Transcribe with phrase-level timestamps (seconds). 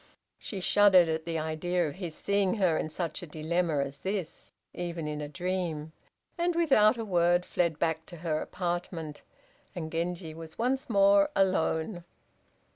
[0.39, 4.51] She shuddered at the idea of his seeing her in such a dilemma as this,
[4.73, 5.91] even in a dream,
[6.39, 9.21] and without a word fled back to her apartment,
[9.75, 12.03] and Genji was once more alone.